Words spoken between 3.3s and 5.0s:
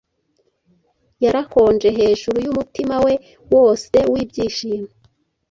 wose wibyishimo.